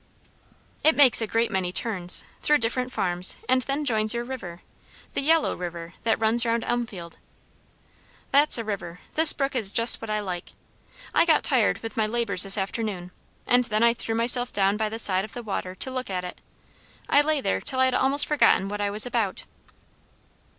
[0.83, 4.63] "It makes a great many turns, through different farms, and then joins your river
[5.13, 7.19] the Yellow River that runs round Elmfield."
[8.31, 10.53] "That's a river; this brook is just what I like.
[11.13, 13.11] I got tired with my labours this afternoon,
[13.45, 16.23] and then I threw myself down by the side of the water to look at
[16.25, 16.41] it.
[17.07, 19.45] I lay there till I had almost forgotten what I was about."